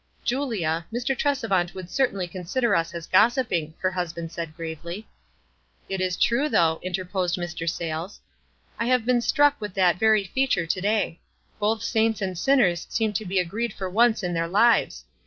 "Julia, 0.23 0.87
Mr. 0.91 1.15
Trcsevant 1.15 1.75
would 1.75 1.91
certainly 1.91 2.27
con 2.27 2.43
sider 2.43 2.75
us 2.75 2.95
as 2.95 3.05
gossiping," 3.05 3.75
her 3.81 3.91
husband 3.91 4.31
said, 4.31 4.55
gravely. 4.55 5.07
"It 5.87 6.01
is 6.01 6.17
true, 6.17 6.49
though," 6.49 6.79
interposed 6.81 7.37
Mr. 7.37 7.69
Sayles. 7.69 8.19
"I 8.79 8.87
have 8.87 9.05
been 9.05 9.21
struck 9.21 9.61
with 9.61 9.75
that 9.75 9.99
veiy 9.99 10.27
feature 10.27 10.65
to 10.65 10.81
day; 10.81 11.19
both 11.59 11.83
saints 11.83 12.19
and 12.19 12.35
sinners 12.35 12.87
seem 12.89 13.13
to 13.13 13.25
be 13.25 13.37
agreed 13.37 13.73
for 13.73 13.91
once 13.91 14.23
in 14.23 14.33
their 14.33 14.47
lives. 14.47 15.05